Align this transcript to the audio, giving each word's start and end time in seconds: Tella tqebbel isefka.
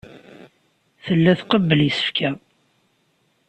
Tella 1.03 1.31
tqebbel 1.39 1.79
isefka. 1.89 2.29